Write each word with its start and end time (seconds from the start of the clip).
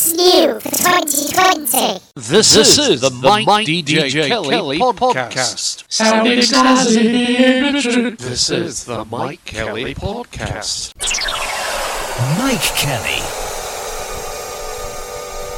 What's 0.00 0.14
new 0.14 0.58
for 0.60 0.70
2020? 0.70 2.00
This, 2.14 2.30
This 2.30 2.56
is, 2.56 2.78
is 2.78 3.00
the 3.02 3.10
the 3.10 3.16
Mike, 3.16 3.46
Mike 3.46 3.66
DJ, 3.66 3.84
DJ 3.84 4.28
Kelly, 4.28 4.48
Kelly 4.48 4.78
podcast. 4.78 5.84
Sound 5.92 6.26
excited. 6.26 8.16
This 8.18 8.48
is 8.48 8.84
the 8.84 9.04
Mike 9.04 9.44
Kelly 9.44 9.94
podcast. 9.94 10.94
Mike 12.38 12.62
Kelly. 12.76 13.39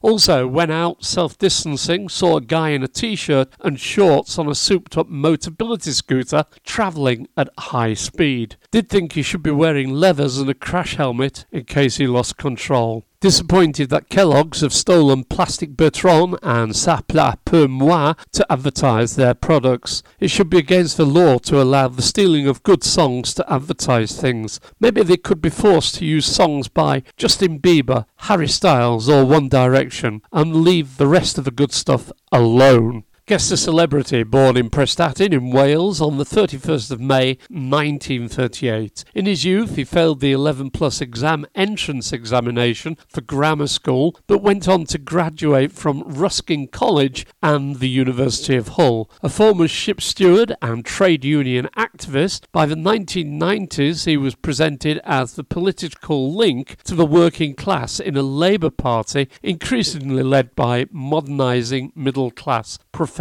Also, 0.00 0.46
went 0.46 0.70
out 0.70 1.04
self 1.04 1.36
distancing, 1.38 2.08
saw 2.08 2.36
a 2.36 2.40
guy 2.40 2.70
in 2.70 2.82
a 2.82 2.88
t 2.88 3.16
shirt 3.16 3.52
and 3.60 3.80
shorts 3.80 4.38
on 4.38 4.48
a 4.48 4.54
souped 4.54 4.96
up 4.96 5.08
motability 5.08 5.92
scooter 5.92 6.44
travelling 6.64 7.26
at 7.36 7.48
high 7.58 7.94
speed. 7.94 8.56
Did 8.70 8.88
think 8.88 9.12
he 9.12 9.22
should 9.22 9.42
be 9.42 9.50
wearing 9.50 9.90
leathers 9.90 10.38
and 10.38 10.48
a 10.48 10.54
crash 10.54 10.94
helmet 10.96 11.46
in 11.50 11.64
case 11.64 11.96
he 11.96 12.06
lost 12.06 12.36
control. 12.36 13.04
Disappointed 13.20 13.90
that 13.90 14.08
Kellogg's 14.08 14.60
have 14.60 14.72
stolen 14.72 15.24
Plastic 15.24 15.76
Bertrand 15.76 16.38
and 16.40 16.70
Ça 16.70 17.04
Plane 17.08 17.34
Pour 17.44 17.66
Moi 17.66 18.14
to 18.30 18.46
advertise 18.48 19.16
their 19.16 19.34
products. 19.34 20.04
It 20.20 20.30
should 20.30 20.48
be 20.48 20.58
against 20.58 20.96
the 20.96 21.04
law 21.04 21.38
to 21.38 21.60
allow 21.60 21.88
the 21.88 22.00
stealing 22.00 22.46
of 22.46 22.62
good 22.62 22.84
songs 22.84 23.34
to 23.34 23.52
advertise 23.52 24.20
things. 24.20 24.60
Maybe 24.78 25.02
they 25.02 25.16
could 25.16 25.42
be 25.42 25.50
forced 25.50 25.96
to 25.96 26.04
use 26.04 26.26
songs 26.26 26.68
by 26.68 27.02
Justin 27.16 27.58
Bieber, 27.58 28.04
Harry 28.18 28.46
Styles, 28.46 29.08
or 29.08 29.24
One 29.24 29.48
Direction 29.48 30.22
and 30.32 30.62
leave 30.62 30.96
the 30.96 31.08
rest 31.08 31.38
of 31.38 31.44
the 31.44 31.50
good 31.50 31.72
stuff 31.72 32.12
alone. 32.30 33.02
Guess 33.28 33.50
a 33.50 33.58
celebrity 33.58 34.22
born 34.22 34.56
in 34.56 34.70
Prestatyn 34.70 35.34
in 35.34 35.50
Wales 35.50 36.00
on 36.00 36.16
the 36.16 36.24
31st 36.24 36.90
of 36.92 36.98
May 36.98 37.36
1938. 37.50 39.04
In 39.14 39.26
his 39.26 39.44
youth, 39.44 39.76
he 39.76 39.84
failed 39.84 40.20
the 40.20 40.32
11 40.32 40.70
plus 40.70 41.02
exam 41.02 41.44
entrance 41.54 42.10
examination 42.10 42.96
for 43.06 43.20
grammar 43.20 43.66
school, 43.66 44.18
but 44.26 44.40
went 44.40 44.66
on 44.66 44.86
to 44.86 44.96
graduate 44.96 45.72
from 45.72 46.04
Ruskin 46.06 46.68
College 46.68 47.26
and 47.42 47.80
the 47.80 47.90
University 47.90 48.56
of 48.56 48.68
Hull. 48.68 49.10
A 49.22 49.28
former 49.28 49.68
ship 49.68 50.00
steward 50.00 50.56
and 50.62 50.82
trade 50.82 51.22
union 51.22 51.68
activist, 51.76 52.44
by 52.50 52.64
the 52.64 52.76
1990s 52.76 54.06
he 54.06 54.16
was 54.16 54.36
presented 54.36 55.02
as 55.04 55.34
the 55.34 55.44
political 55.44 56.34
link 56.34 56.82
to 56.84 56.94
the 56.94 57.04
working 57.04 57.54
class 57.54 58.00
in 58.00 58.16
a 58.16 58.22
Labour 58.22 58.70
Party 58.70 59.28
increasingly 59.42 60.22
led 60.22 60.56
by 60.56 60.86
modernising 60.90 61.92
middle 61.94 62.30
class 62.30 62.78
professionals. 62.90 63.17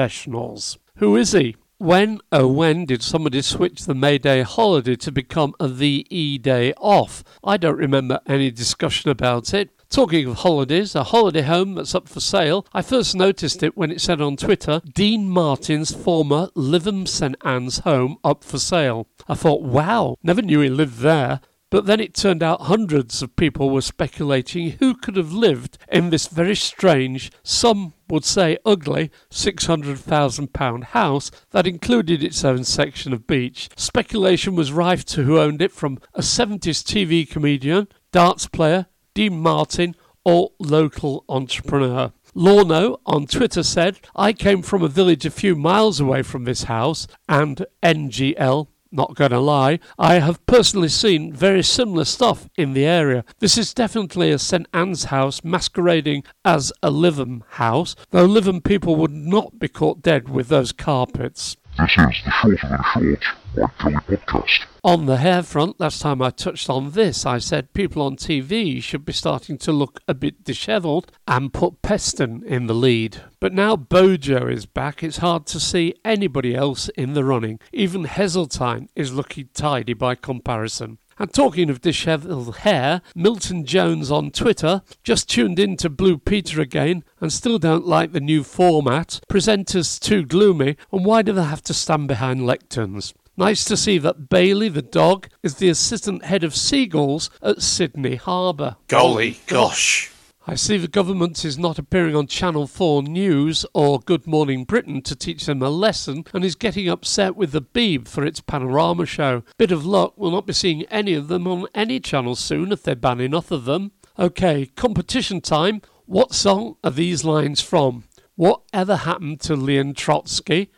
Who 0.97 1.15
is 1.15 1.31
he? 1.31 1.55
When, 1.79 2.19
oh 2.31 2.47
when, 2.47 2.85
did 2.85 3.03
somebody 3.03 3.41
switch 3.41 3.85
the 3.85 3.93
May 3.93 4.17
Day 4.17 4.41
holiday 4.41 4.95
to 4.95 5.11
become 5.11 5.53
a 5.59 5.67
VE 5.67 6.39
day 6.39 6.73
off? 6.73 7.23
I 7.43 7.57
don't 7.57 7.77
remember 7.77 8.19
any 8.25 8.49
discussion 8.49 9.11
about 9.11 9.53
it. 9.53 9.69
Talking 9.89 10.27
of 10.27 10.37
holidays, 10.37 10.95
a 10.95 11.03
holiday 11.03 11.43
home 11.43 11.75
that's 11.75 11.95
up 11.95 12.09
for 12.09 12.19
sale. 12.19 12.65
I 12.73 12.81
first 12.81 13.15
noticed 13.15 13.63
it 13.63 13.77
when 13.77 13.89
it 13.89 14.01
said 14.01 14.21
on 14.21 14.37
Twitter, 14.37 14.81
Dean 14.93 15.29
Martin's 15.29 15.93
former 15.93 16.49
Lytham 16.55 17.07
St 17.07 17.35
Anne's 17.43 17.79
home 17.79 18.17
up 18.23 18.43
for 18.43 18.59
sale. 18.59 19.07
I 19.27 19.35
thought, 19.35 19.61
wow, 19.61 20.17
never 20.21 20.41
knew 20.41 20.61
he 20.61 20.69
lived 20.69 20.99
there. 20.99 21.41
But 21.69 21.85
then 21.85 21.99
it 21.99 22.13
turned 22.13 22.41
out 22.41 22.61
hundreds 22.61 23.21
of 23.21 23.35
people 23.35 23.69
were 23.69 23.81
speculating 23.81 24.71
who 24.79 24.95
could 24.95 25.17
have 25.17 25.33
lived 25.33 25.77
in 25.91 26.09
this 26.09 26.27
very 26.27 26.55
strange, 26.55 27.29
some 27.43 27.93
would 28.09 28.23
say 28.23 28.57
ugly, 28.65 29.11
£600,000 29.29 30.83
house 30.85 31.29
that 31.51 31.67
included 31.67 32.23
its 32.23 32.45
own 32.45 32.63
section 32.63 33.11
of 33.11 33.27
beach. 33.27 33.69
Speculation 33.75 34.55
was 34.55 34.71
rife 34.71 35.03
to 35.05 35.23
who 35.23 35.39
owned 35.39 35.61
it 35.61 35.73
from 35.73 35.99
a 36.13 36.21
70s 36.21 36.83
TV 36.83 37.29
comedian, 37.29 37.89
darts 38.13 38.47
player, 38.47 38.85
Dean 39.13 39.37
Martin, 39.37 39.93
or 40.23 40.51
local 40.59 41.25
entrepreneur. 41.27 42.13
Lorno 42.33 43.01
on 43.05 43.25
Twitter 43.25 43.63
said, 43.63 43.99
I 44.15 44.31
came 44.31 44.61
from 44.61 44.83
a 44.83 44.87
village 44.87 45.25
a 45.25 45.31
few 45.31 45.55
miles 45.55 45.99
away 45.99 46.21
from 46.21 46.45
this 46.45 46.63
house, 46.63 47.07
and 47.27 47.65
NGL 47.83 48.67
not 48.91 49.15
going 49.15 49.31
to 49.31 49.39
lie, 49.39 49.79
I 49.97 50.19
have 50.19 50.45
personally 50.45 50.89
seen 50.89 51.33
very 51.33 51.63
similar 51.63 52.05
stuff 52.05 52.49
in 52.55 52.73
the 52.73 52.85
area. 52.85 53.23
This 53.39 53.57
is 53.57 53.73
definitely 53.73 54.31
a 54.31 54.39
St 54.39 54.67
Anne's 54.73 55.05
house 55.05 55.43
masquerading 55.43 56.23
as 56.43 56.71
a 56.81 56.89
Lytham 56.89 57.41
house, 57.49 57.95
though 58.11 58.27
Lytham 58.27 58.63
people 58.63 58.95
would 58.95 59.11
not 59.11 59.59
be 59.59 59.67
caught 59.67 60.01
dead 60.01 60.29
with 60.29 60.47
those 60.47 60.71
carpets. 60.71 61.57
This 61.79 61.91
is 61.91 62.23
the 62.25 62.31
Shorter 62.31 62.67
Than 62.69 62.83
Short 62.83 63.25
Mike 63.55 63.77
Kelly 63.77 64.17
podcast. 64.25 64.65
On 64.83 65.05
the 65.05 65.17
hair 65.17 65.43
front, 65.43 65.79
last 65.79 66.01
time 66.01 66.23
I 66.23 66.31
touched 66.31 66.71
on 66.71 66.91
this, 66.91 67.23
I 67.23 67.37
said 67.37 67.73
people 67.73 68.01
on 68.01 68.15
TV 68.15 68.81
should 68.81 69.05
be 69.05 69.13
starting 69.13 69.59
to 69.59 69.71
look 69.71 69.99
a 70.07 70.15
bit 70.15 70.43
dishevelled 70.43 71.11
and 71.27 71.53
put 71.53 71.83
Peston 71.83 72.43
in 72.43 72.65
the 72.65 72.73
lead. 72.73 73.21
But 73.39 73.53
now 73.53 73.75
Bojo 73.75 74.47
is 74.47 74.65
back, 74.65 75.03
it's 75.03 75.17
hard 75.17 75.45
to 75.47 75.59
see 75.59 75.93
anybody 76.03 76.55
else 76.55 76.89
in 76.89 77.13
the 77.13 77.23
running. 77.23 77.59
Even 77.71 78.05
Heseltine 78.05 78.87
is 78.95 79.13
looking 79.13 79.49
tidy 79.53 79.93
by 79.93 80.15
comparison. 80.15 80.97
And 81.19 81.33
talking 81.33 81.69
of 81.69 81.81
dishevelled 81.81 82.57
hair, 82.57 83.01
Milton 83.15 83.65
Jones 83.65 84.11
on 84.11 84.31
Twitter 84.31 84.83
just 85.03 85.29
tuned 85.29 85.57
in 85.57 85.75
to 85.77 85.89
Blue 85.89 86.17
Peter 86.17 86.61
again 86.61 87.03
and 87.19 87.33
still 87.33 87.57
don't 87.57 87.87
like 87.87 88.11
the 88.11 88.19
new 88.19 88.43
format. 88.43 89.19
Presenters 89.27 89.99
too 89.99 90.23
gloomy, 90.23 90.77
and 90.91 91.05
why 91.05 91.23
do 91.23 91.33
they 91.33 91.43
have 91.43 91.63
to 91.63 91.73
stand 91.73 92.07
behind 92.07 92.41
lecterns? 92.41 93.13
Nice 93.35 93.63
to 93.65 93.77
see 93.77 93.97
that 93.99 94.29
Bailey 94.29 94.69
the 94.69 94.81
dog 94.81 95.27
is 95.43 95.55
the 95.55 95.69
assistant 95.69 96.25
head 96.25 96.43
of 96.43 96.55
seagulls 96.55 97.29
at 97.41 97.61
Sydney 97.61 98.15
Harbour. 98.15 98.77
Golly 98.87 99.39
gosh. 99.45 100.11
I 100.49 100.55
see 100.55 100.77
the 100.77 100.87
government 100.87 101.43
is 101.43 101.57
not 101.57 101.77
appearing 101.77 102.15
on 102.15 102.27
Channel 102.27 102.67
4 102.67 103.03
News 103.03 103.65
or 103.73 103.99
Good 103.99 104.25
Morning 104.25 104.63
Britain 104.63 105.01
to 105.01 105.13
teach 105.13 105.45
them 105.45 105.61
a 105.61 105.69
lesson 105.69 106.23
and 106.33 106.45
is 106.45 106.55
getting 106.55 106.87
upset 106.87 107.35
with 107.35 107.51
the 107.51 107.61
Beeb 107.61 108.07
for 108.07 108.23
its 108.23 108.39
panorama 108.39 109.05
show. 109.05 109.43
Bit 109.57 109.73
of 109.73 109.85
luck, 109.85 110.13
we'll 110.15 110.31
not 110.31 110.47
be 110.47 110.53
seeing 110.53 110.83
any 110.83 111.13
of 111.15 111.27
them 111.27 111.47
on 111.49 111.67
any 111.75 111.99
channel 111.99 112.33
soon 112.33 112.71
if 112.71 112.81
they 112.81 112.95
ban 112.95 113.19
enough 113.19 113.51
of 113.51 113.65
them. 113.65 113.91
Okay, 114.17 114.67
competition 114.67 115.41
time. 115.41 115.81
What 116.05 116.33
song 116.33 116.77
are 116.81 116.91
these 116.91 117.25
lines 117.25 117.59
from? 117.59 118.05
Whatever 118.37 118.95
happened 118.95 119.41
to 119.41 119.57
Leon 119.57 119.95
Trotsky? 119.95 120.71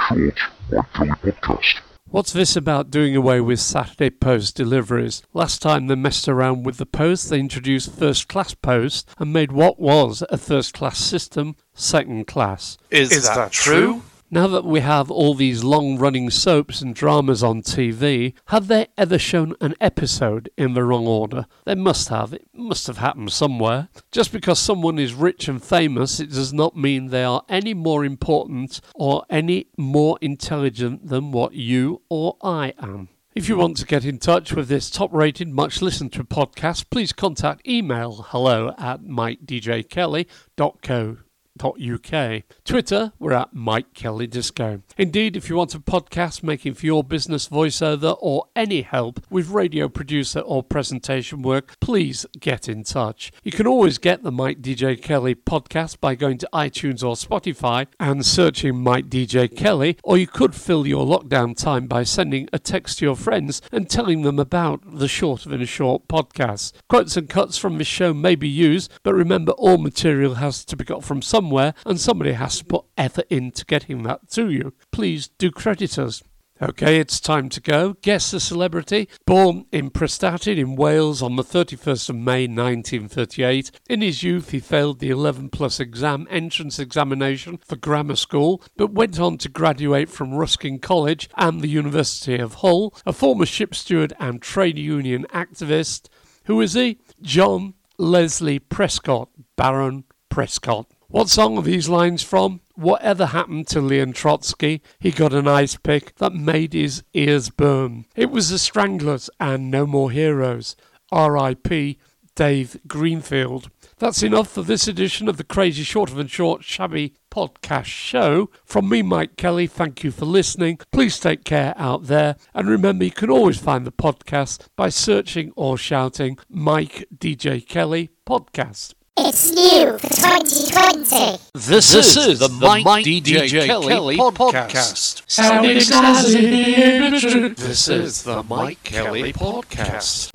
Short. 1.43 1.81
What's 2.15 2.31
this 2.31 2.55
about 2.55 2.91
doing 2.91 3.13
away 3.13 3.41
with 3.41 3.59
Saturday 3.59 4.09
post 4.09 4.55
deliveries? 4.55 5.21
Last 5.33 5.61
time 5.61 5.87
they 5.87 5.95
messed 5.95 6.29
around 6.29 6.65
with 6.65 6.77
the 6.77 6.85
post, 6.85 7.29
they 7.29 7.41
introduced 7.41 7.91
first 7.91 8.29
class 8.29 8.53
post 8.53 9.09
and 9.19 9.33
made 9.33 9.51
what 9.51 9.81
was 9.81 10.23
a 10.29 10.37
first 10.37 10.73
class 10.73 10.97
system 10.97 11.57
second 11.73 12.25
class. 12.25 12.77
Is, 12.89 13.09
that, 13.27 13.51
true? 13.51 14.01
Now 14.31 14.47
that 14.47 14.65
we 14.65 14.79
have 14.79 15.11
all 15.11 15.35
these 15.35 15.63
long 15.63 15.99
running 15.99 16.31
soaps 16.31 16.81
and 16.81 16.95
dramas 16.95 17.43
on 17.43 17.61
TV, 17.61 18.33
have 18.47 18.67
they 18.67 18.87
ever 18.97 19.19
shown 19.19 19.53
an 19.61 19.75
episode 19.79 20.49
in 20.57 20.73
the 20.73 20.83
wrong 20.83 21.05
order? 21.05 21.45
They 21.65 21.75
must 21.75 22.09
have. 22.09 22.33
It 22.33 22.47
must 22.51 22.87
have 22.87 22.97
happened 22.97 23.31
somewhere. 23.31 23.89
Just 24.11 24.31
because 24.31 24.57
someone 24.57 24.97
is 24.97 25.13
rich 25.13 25.47
and 25.47 25.63
famous, 25.63 26.19
it 26.19 26.31
does 26.31 26.53
not 26.53 26.75
mean 26.75 27.05
they 27.07 27.23
are 27.23 27.43
any 27.47 27.75
more 27.75 28.03
important 28.03 28.81
or 28.95 29.25
any 29.29 29.67
more 29.77 30.17
intelligent 30.21 31.07
than 31.07 31.31
what 31.31 31.53
you 31.53 32.01
or 32.09 32.37
I 32.41 32.73
am. 32.79 33.09
If 33.35 33.47
you 33.47 33.57
want 33.57 33.77
to 33.77 33.85
get 33.85 34.05
in 34.05 34.17
touch 34.17 34.53
with 34.53 34.69
this 34.69 34.89
top 34.89 35.13
rated, 35.13 35.49
much 35.49 35.83
listened 35.83 36.13
to 36.13 36.23
podcast, 36.23 36.89
please 36.89 37.13
contact 37.13 37.67
email 37.67 38.25
hello 38.29 38.73
at 38.79 39.03
mikedjkelly.co 39.03 41.17
uk. 41.63 42.43
Twitter, 42.63 43.13
we're 43.19 43.33
at 43.33 43.53
Mike 43.53 43.93
Kelly 43.93 44.27
Disco. 44.27 44.81
Indeed, 44.97 45.37
if 45.37 45.49
you 45.49 45.55
want 45.55 45.75
a 45.75 45.79
podcast 45.79 46.43
making 46.43 46.73
for 46.73 46.85
your 46.85 47.03
business 47.03 47.47
voiceover 47.47 48.17
or 48.19 48.47
any 48.55 48.81
help 48.81 49.25
with 49.29 49.49
radio 49.49 49.87
producer 49.87 50.39
or 50.39 50.63
presentation 50.63 51.41
work, 51.41 51.79
please 51.79 52.25
get 52.39 52.67
in 52.67 52.83
touch. 52.83 53.31
You 53.43 53.51
can 53.51 53.67
always 53.67 53.97
get 53.97 54.23
the 54.23 54.31
Mike 54.31 54.61
DJ 54.61 55.01
Kelly 55.01 55.35
podcast 55.35 55.99
by 55.99 56.15
going 56.15 56.37
to 56.39 56.49
iTunes 56.53 57.03
or 57.03 57.15
Spotify 57.15 57.87
and 57.99 58.25
searching 58.25 58.83
Mike 58.83 59.05
DJ 59.05 59.53
Kelly, 59.55 59.97
or 60.03 60.17
you 60.17 60.27
could 60.27 60.55
fill 60.55 60.85
your 60.85 61.05
lockdown 61.05 61.55
time 61.55 61.87
by 61.87 62.03
sending 62.03 62.49
a 62.51 62.59
text 62.59 62.99
to 62.99 63.05
your 63.05 63.15
friends 63.15 63.61
and 63.71 63.89
telling 63.89 64.23
them 64.23 64.39
about 64.39 64.81
the 64.99 65.07
Short 65.07 65.45
of 65.45 65.53
a 65.53 65.65
Short 65.65 66.07
podcast. 66.07 66.73
Quotes 66.89 67.15
and 67.15 67.29
cuts 67.29 67.57
from 67.57 67.77
this 67.77 67.87
show 67.87 68.13
may 68.13 68.35
be 68.35 68.49
used, 68.49 68.91
but 69.03 69.13
remember 69.13 69.53
all 69.53 69.77
material 69.77 70.35
has 70.35 70.65
to 70.65 70.75
be 70.75 70.83
got 70.83 71.03
from 71.03 71.21
somewhere 71.21 71.44
and 71.85 71.99
somebody 71.99 72.33
has 72.33 72.59
to 72.59 72.65
put 72.65 72.85
effort 72.97 73.27
into 73.29 73.65
getting 73.65 74.03
that 74.03 74.29
to 74.31 74.49
you. 74.49 74.73
Please 74.91 75.27
do 75.27 75.51
credit 75.51 75.97
us. 75.97 76.23
Okay, 76.61 77.01
it's 77.01 77.19
time 77.19 77.49
to 77.49 77.59
go. 77.59 77.97
Guess 78.01 78.31
the 78.31 78.39
celebrity. 78.39 79.09
Born 79.25 79.65
in 79.73 79.91
Prestatyn 79.91 80.57
in 80.57 80.77
Wales 80.77 81.21
on 81.21 81.35
the 81.35 81.43
31st 81.43 82.11
of 82.11 82.15
May 82.15 82.47
1938. 82.47 83.71
In 83.89 83.99
his 83.99 84.23
youth, 84.23 84.51
he 84.51 84.61
failed 84.61 84.99
the 84.99 85.09
11 85.09 85.49
plus 85.49 85.81
exam 85.81 86.25
entrance 86.29 86.79
examination 86.79 87.57
for 87.57 87.75
grammar 87.75 88.15
school, 88.15 88.63
but 88.77 88.93
went 88.93 89.19
on 89.19 89.37
to 89.39 89.49
graduate 89.49 90.09
from 90.09 90.33
Ruskin 90.33 90.79
College 90.79 91.29
and 91.35 91.59
the 91.59 91.67
University 91.67 92.37
of 92.37 92.55
Hull. 92.55 92.95
A 93.05 93.11
former 93.11 93.45
ship 93.45 93.75
steward 93.75 94.13
and 94.17 94.41
trade 94.41 94.77
union 94.77 95.25
activist. 95.33 96.07
Who 96.45 96.61
is 96.61 96.71
he? 96.71 96.99
John 97.21 97.73
Leslie 97.97 98.59
Prescott, 98.59 99.27
Baron 99.57 100.05
Prescott. 100.29 100.89
What 101.15 101.29
song 101.29 101.57
are 101.57 101.61
these 101.61 101.87
lines 101.87 102.23
from? 102.23 102.59
Whatever 102.73 103.27
happened 103.27 103.67
to 103.67 103.79
Leon 103.79 104.11
Trotsky? 104.11 104.81
He 104.99 105.11
got 105.11 105.33
an 105.33 105.47
ice 105.47 105.77
pick 105.77 106.13
that 106.17 106.33
made 106.33 106.73
his 106.73 107.03
ears 107.13 107.49
burn. 107.49 108.03
It 108.17 108.31
was 108.31 108.49
the 108.49 108.59
Stranglers 108.59 109.29
and 109.39 109.71
No 109.71 109.87
More 109.87 110.11
Heroes. 110.11 110.75
R.I.P. 111.13 111.97
Dave 112.35 112.81
Greenfield. 112.85 113.69
That's 113.97 114.23
enough 114.23 114.49
for 114.49 114.61
this 114.61 114.89
edition 114.89 115.29
of 115.29 115.37
the 115.37 115.45
Crazy 115.45 115.83
Short 115.83 116.11
of 116.11 116.19
and 116.19 116.29
Short 116.29 116.65
Shabby 116.65 117.13
podcast 117.31 117.85
show. 117.85 118.49
From 118.65 118.89
me, 118.89 119.01
Mike 119.01 119.37
Kelly, 119.37 119.67
thank 119.67 120.03
you 120.03 120.11
for 120.11 120.25
listening. 120.25 120.79
Please 120.91 121.17
take 121.17 121.45
care 121.45 121.73
out 121.77 122.07
there. 122.07 122.35
And 122.53 122.67
remember, 122.67 123.05
you 123.05 123.11
can 123.11 123.29
always 123.29 123.57
find 123.57 123.87
the 123.87 123.91
podcast 123.93 124.67
by 124.75 124.89
searching 124.89 125.53
or 125.55 125.77
shouting 125.77 126.37
Mike 126.49 127.07
DJ 127.17 127.65
Kelly 127.65 128.09
Podcast. 128.27 128.95
It's 129.17 129.49
new 129.49 129.97
for 129.97 130.09
2020. 130.09 131.37
This, 131.53 131.69
This 131.93 131.95
is, 131.95 132.17
is 132.17 132.39
the, 132.39 132.49
the 132.49 132.53
Mike, 132.67 132.83
Mike 132.83 133.05
DJ, 133.05 133.45
DJ 133.47 133.65
Kelly, 133.65 133.87
Kelly 133.87 134.17
podcast. 134.17 135.23
Sound 135.31 135.65
excited. 135.67 137.55
This 137.55 137.87
is 137.87 138.23
the 138.23 138.43
Mike 138.43 138.83
Kelly 138.83 139.31
podcast. 139.31 140.33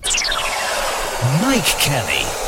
Mike 1.43 1.63
Kelly. 1.79 2.40